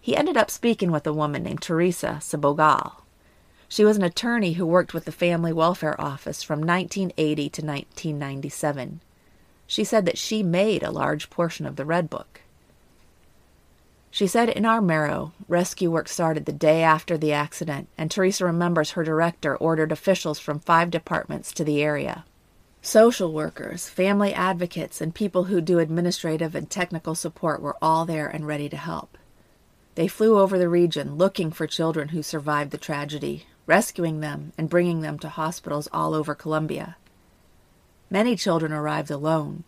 [0.00, 3.02] He ended up speaking with a woman named Teresa Sabogal.
[3.68, 9.00] She was an attorney who worked with the Family Welfare Office from 1980 to 1997.
[9.66, 12.42] She said that she made a large portion of the Red Book.
[14.14, 18.92] She said in Armero, rescue work started the day after the accident, and Teresa remembers
[18.92, 22.24] her director ordered officials from five departments to the area.
[22.80, 28.28] Social workers, family advocates, and people who do administrative and technical support were all there
[28.28, 29.18] and ready to help.
[29.96, 34.70] They flew over the region looking for children who survived the tragedy, rescuing them and
[34.70, 36.94] bringing them to hospitals all over Colombia.
[38.10, 39.64] Many children arrived alone,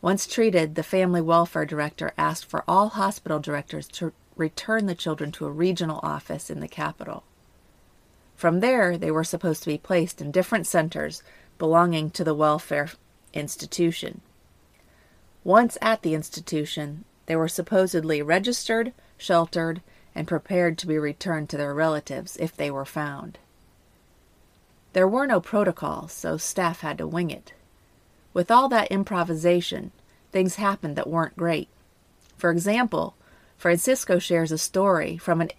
[0.00, 5.32] once treated, the family welfare director asked for all hospital directors to return the children
[5.32, 7.24] to a regional office in the capital.
[8.36, 11.22] From there, they were supposed to be placed in different centers
[11.58, 12.90] belonging to the welfare
[13.34, 14.20] institution.
[15.42, 19.82] Once at the institution, they were supposedly registered, sheltered,
[20.14, 23.38] and prepared to be returned to their relatives if they were found.
[24.92, 27.52] There were no protocols, so staff had to wing it.
[28.32, 29.92] With all that improvisation,
[30.32, 31.68] things happened that weren't great.
[32.36, 33.14] For example,
[33.56, 35.50] Francisco shares a story from an,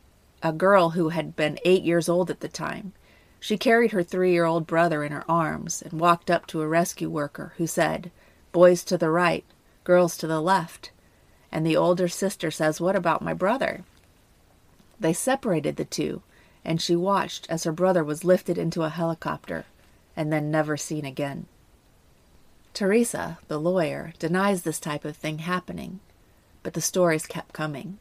[0.41, 2.93] a girl who had been eight years old at the time.
[3.39, 6.67] She carried her three year old brother in her arms and walked up to a
[6.67, 8.11] rescue worker who said,
[8.51, 9.45] Boys to the right,
[9.83, 10.91] girls to the left.
[11.51, 13.83] And the older sister says, What about my brother?
[14.99, 16.21] They separated the two,
[16.63, 19.65] and she watched as her brother was lifted into a helicopter
[20.15, 21.47] and then never seen again.
[22.73, 25.99] Teresa, the lawyer, denies this type of thing happening,
[26.63, 27.97] but the stories kept coming.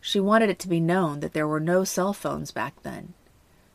[0.00, 3.14] She wanted it to be known that there were no cell phones back then.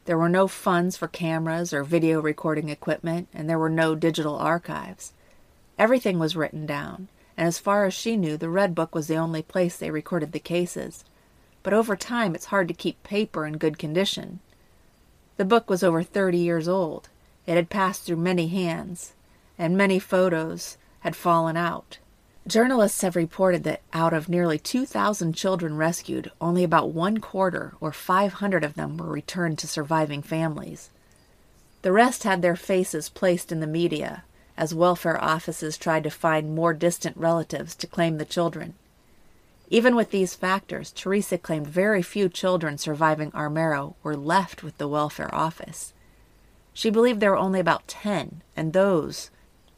[0.05, 4.35] There were no funds for cameras or video recording equipment, and there were no digital
[4.35, 5.13] archives.
[5.77, 9.15] Everything was written down, and as far as she knew, the Red Book was the
[9.15, 11.05] only place they recorded the cases.
[11.61, 14.39] But over time, it's hard to keep paper in good condition.
[15.37, 17.09] The book was over 30 years old.
[17.47, 19.13] It had passed through many hands,
[19.57, 21.97] and many photos had fallen out.
[22.45, 27.93] Journalists have reported that out of nearly 2,000 children rescued, only about one quarter, or
[27.93, 30.89] 500 of them, were returned to surviving families.
[31.83, 34.23] The rest had their faces placed in the media,
[34.57, 38.73] as welfare offices tried to find more distant relatives to claim the children.
[39.69, 44.87] Even with these factors, Teresa claimed very few children surviving Armero were left with the
[44.87, 45.93] welfare office.
[46.73, 49.31] She believed there were only about 10, and those,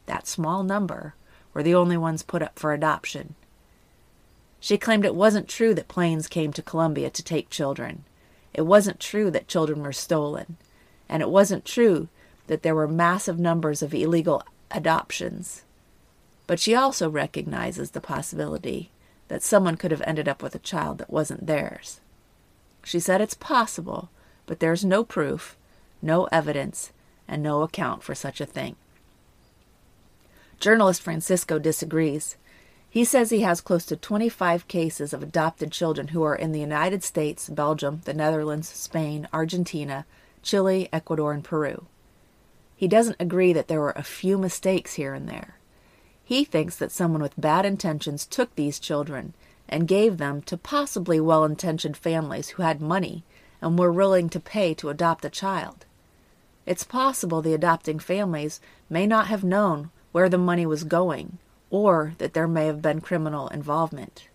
[0.05, 1.15] that small number,
[1.53, 3.35] were the only ones put up for adoption.
[4.59, 8.03] She claimed it wasn't true that planes came to Colombia to take children.
[8.53, 10.57] It wasn't true that children were stolen.
[11.07, 12.09] And it wasn't true
[12.47, 15.63] that there were massive numbers of illegal adoptions.
[16.47, 18.89] But she also recognizes the possibility
[19.27, 21.99] that someone could have ended up with a child that wasn't theirs.
[22.83, 24.09] She said it's possible,
[24.45, 25.57] but there's no proof,
[26.01, 26.91] no evidence,
[27.27, 28.75] and no account for such a thing.
[30.59, 32.37] Journalist Francisco disagrees.
[32.89, 36.61] He says he has close to 25 cases of adopted children who are in the
[36.61, 40.05] United States, Belgium, the Netherlands, Spain, Argentina,
[40.41, 41.87] Chile, Ecuador, and Peru.
[42.75, 45.57] He doesn't agree that there were a few mistakes here and there.
[46.23, 49.33] He thinks that someone with bad intentions took these children
[49.67, 53.23] and gave them to possibly well intentioned families who had money
[53.61, 55.85] and were willing to pay to adopt a child.
[56.65, 61.37] It's possible the adopting families may not have known where the money was going
[61.69, 64.29] or that there may have been criminal involvement.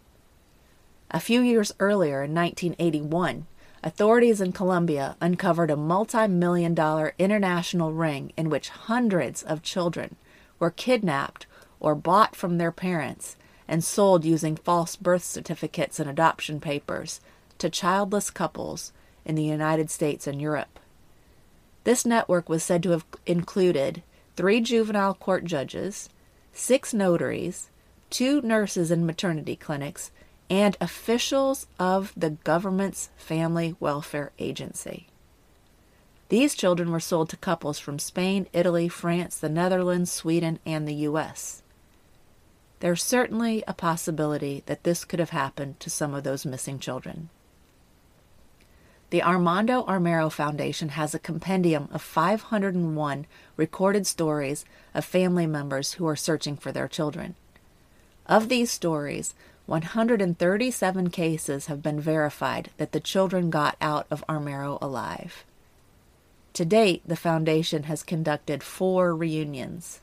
[1.10, 3.46] A few years earlier, in 1981,
[3.82, 10.16] authorities in Colombia uncovered a multi million dollar international ring in which hundreds of children
[10.58, 11.46] were kidnapped
[11.80, 17.22] or bought from their parents and sold using false birth certificates and adoption papers
[17.56, 18.92] to childless couples
[19.24, 20.78] in the United States and Europe.
[21.84, 24.02] This network was said to have included
[24.40, 26.08] three juvenile court judges,
[26.50, 27.68] six notaries,
[28.08, 30.10] two nurses in maternity clinics,
[30.48, 35.08] and officials of the government's Family Welfare Agency.
[36.30, 40.94] These children were sold to couples from Spain, Italy, France, the Netherlands, Sweden, and the
[40.94, 41.62] U.S.
[42.78, 47.28] There's certainly a possibility that this could have happened to some of those missing children.
[49.10, 56.06] The Armando Armero Foundation has a compendium of 501 recorded stories of family members who
[56.06, 57.34] are searching for their children.
[58.26, 59.34] Of these stories,
[59.66, 65.44] 137 cases have been verified that the children got out of Armero alive.
[66.52, 70.00] To date, the Foundation has conducted four reunions.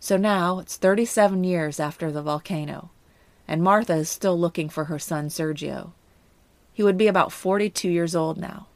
[0.00, 2.88] So now it's 37 years after the volcano,
[3.46, 5.92] and Martha is still looking for her son Sergio.
[6.74, 8.66] He would be about 42 years old now.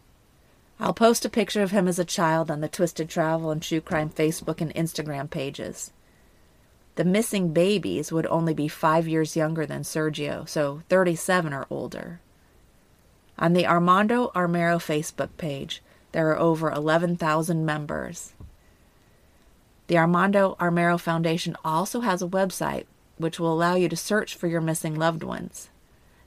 [0.81, 3.81] I'll post a picture of him as a child on the Twisted Travel and True
[3.81, 5.91] Crime Facebook and Instagram pages.
[6.95, 12.21] The missing babies would only be five years younger than Sergio, so 37 or older.
[13.39, 15.83] On the Armando Armero Facebook page,
[16.13, 18.33] there are over 11,000 members.
[19.89, 22.87] The Armando Armero Foundation also has a website
[23.17, 25.71] which will allow you to search for your missing loved ones.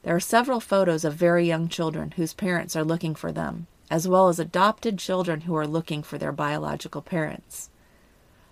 [0.04, 4.08] There are several photos of very young children whose parents are looking for them, as
[4.08, 7.70] well as adopted children who are looking for their biological parents.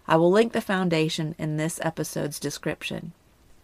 [0.07, 3.13] I will link the foundation in this episode's description.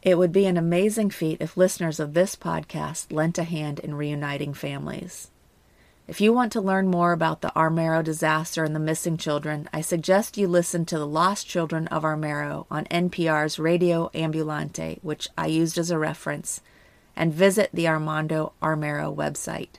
[0.02, 3.96] It would be an amazing feat if listeners of this podcast lent a hand in
[3.96, 5.32] reuniting families.
[6.08, 9.82] If you want to learn more about the Armero disaster and the missing children, I
[9.82, 15.48] suggest you listen to The Lost Children of Armero on NPR's Radio Ambulante, which I
[15.48, 16.62] used as a reference,
[17.16, 19.76] and visit the Armando Armero website.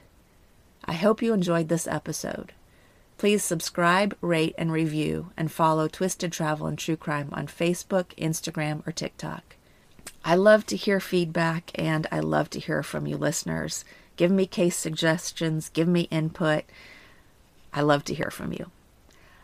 [0.84, 2.52] I hope you enjoyed this episode.
[3.18, 8.86] Please subscribe, rate, and review, and follow Twisted Travel and True Crime on Facebook, Instagram,
[8.86, 9.56] or TikTok.
[10.24, 13.84] I love to hear feedback and I love to hear from you listeners.
[14.16, 16.64] Give me case suggestions, give me input.
[17.72, 18.70] I love to hear from you.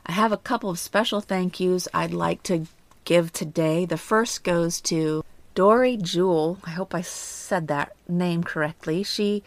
[0.05, 2.67] I have a couple of special thank yous I'd like to
[3.05, 3.85] give today.
[3.85, 5.25] The first goes to
[5.55, 6.59] Dory Jewel.
[6.65, 9.03] I hope I said that name correctly.
[9.03, 9.43] She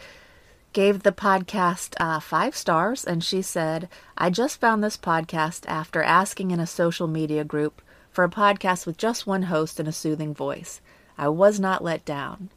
[0.71, 6.03] gave the podcast uh, five stars and she said, I just found this podcast after
[6.03, 7.81] asking in a social media group
[8.11, 10.79] for a podcast with just one host and a soothing voice.
[11.17, 12.49] I was not let down.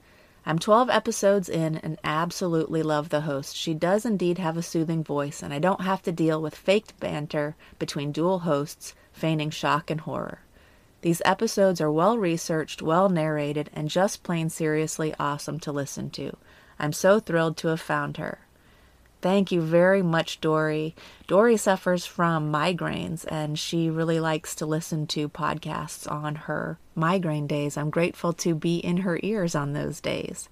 [0.45, 3.57] I'm 12 episodes in and absolutely love the host.
[3.57, 6.99] She does indeed have a soothing voice, and I don't have to deal with faked
[7.01, 10.41] banter between dual hosts, feigning shock and horror.
[11.01, 16.37] These episodes are well researched, well narrated, and just plain seriously awesome to listen to.
[16.79, 18.41] I'm so thrilled to have found her.
[19.21, 20.95] Thank you very much, Dory.
[21.27, 27.49] Dory suffers from migraines and she really likes to listen to podcasts on her migraine
[27.49, 27.77] days.
[27.77, 30.49] I'm grateful to be in her ears on those days.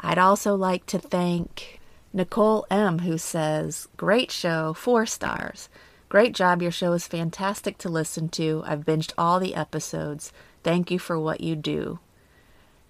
[0.00, 1.80] I'd also like to thank
[2.12, 5.68] Nicole M., who says, Great show, four stars.
[6.10, 6.60] Great job.
[6.60, 8.64] Your show is fantastic to listen to.
[8.66, 10.32] I've binged all the episodes.
[10.64, 12.00] Thank you for what you do.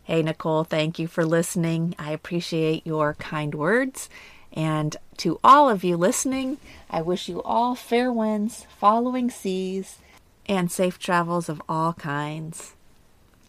[0.05, 1.95] Hey, Nicole, thank you for listening.
[1.99, 4.09] I appreciate your kind words.
[4.55, 6.57] And to all of you listening,
[6.89, 9.99] I wish you all fair winds, following seas,
[10.47, 12.73] and safe travels of all kinds.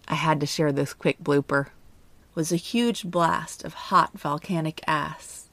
[0.05, 1.67] I had to share this quick blooper.
[1.67, 5.45] It was a huge blast of hot volcanic ass.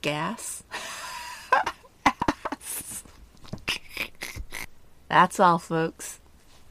[0.00, 0.62] Gas?
[5.08, 6.20] That's all, folks.